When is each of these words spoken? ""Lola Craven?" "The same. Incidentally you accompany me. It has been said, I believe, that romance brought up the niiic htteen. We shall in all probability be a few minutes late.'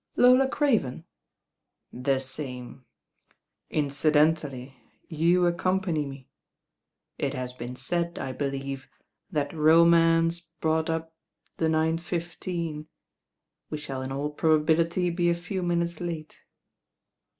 ""Lola 0.25 0.47
Craven?" 0.47 1.05
"The 1.93 2.17
same. 2.17 2.85
Incidentally 3.69 4.75
you 5.07 5.45
accompany 5.45 6.07
me. 6.07 6.27
It 7.19 7.35
has 7.35 7.53
been 7.53 7.75
said, 7.75 8.17
I 8.17 8.31
believe, 8.31 8.87
that 9.31 9.53
romance 9.53 10.41
brought 10.59 10.89
up 10.89 11.13
the 11.57 11.67
niiic 11.67 11.97
htteen. 11.99 12.87
We 13.69 13.77
shall 13.77 14.01
in 14.01 14.11
all 14.11 14.31
probability 14.31 15.11
be 15.11 15.29
a 15.29 15.35
few 15.35 15.61
minutes 15.61 15.99
late.' 16.01 16.41